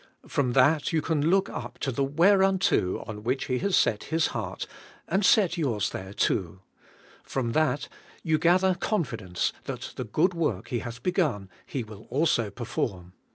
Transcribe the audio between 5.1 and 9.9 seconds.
set yours there too. From that you gather confidence 3 34 ABIDE IN